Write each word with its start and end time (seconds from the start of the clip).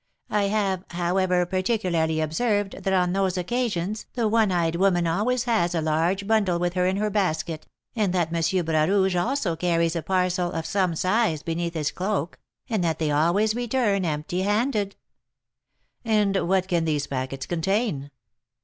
I 0.31 0.45
have, 0.45 0.83
however, 0.89 1.45
particularly 1.45 2.21
observed 2.21 2.81
that 2.83 2.91
on 2.91 3.13
those 3.13 3.37
occasions 3.37 4.07
the 4.15 4.27
one 4.27 4.51
eyed 4.51 4.77
woman 4.77 5.05
always 5.05 5.43
has 5.43 5.75
a 5.75 5.79
large 5.81 6.25
bundle 6.25 6.57
with 6.57 6.73
her 6.73 6.87
in 6.87 6.95
her 6.97 7.11
basket, 7.11 7.67
and 7.95 8.11
that 8.11 8.33
M. 8.33 8.65
Bras 8.65 8.89
Rouge 8.89 9.15
also 9.15 9.55
carries 9.55 9.95
a 9.95 10.01
parcel 10.01 10.51
of 10.53 10.65
some 10.65 10.95
size 10.95 11.43
beneath 11.43 11.75
his 11.75 11.91
cloak, 11.91 12.39
and 12.67 12.83
that 12.83 12.97
they 12.97 13.11
always 13.11 13.53
return 13.53 14.03
empty 14.03 14.41
handed." 14.41 14.95
"And 16.03 16.47
what 16.47 16.67
can 16.67 16.85
these 16.85 17.05
packets 17.05 17.45
contain?" 17.45 18.09